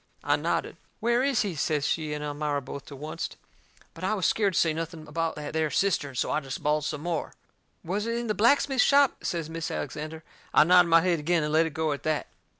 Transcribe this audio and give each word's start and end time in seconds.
I 0.23 0.35
nodded. 0.35 0.77
"Where 0.99 1.21
is 1.21 1.43
he?" 1.43 1.53
says 1.55 1.85
she 1.85 2.11
and 2.11 2.23
Elmira, 2.23 2.59
both 2.59 2.87
to 2.87 2.95
oncet. 3.05 3.35
But 3.93 4.03
I 4.03 4.15
was 4.15 4.25
scared 4.25 4.55
to 4.55 4.59
say 4.59 4.73
nothing 4.73 5.07
about 5.07 5.35
that 5.35 5.53
there 5.53 5.69
cistern, 5.69 6.15
so 6.15 6.31
I 6.31 6.39
jest 6.39 6.63
bawled 6.63 6.85
some 6.85 7.01
more. 7.01 7.35
"Was 7.83 8.07
it 8.07 8.15
in 8.17 8.25
the 8.25 8.33
blacksmith 8.33 8.81
shop?" 8.81 9.23
says 9.23 9.47
Mis' 9.47 9.69
Alexander. 9.69 10.23
I 10.55 10.63
nodded 10.63 10.89
my 10.89 11.01
head 11.01 11.19
agin 11.19 11.43
and 11.43 11.53
let 11.53 11.67
it 11.67 11.75
go 11.75 11.91
at 11.91 12.01
that. 12.01 12.25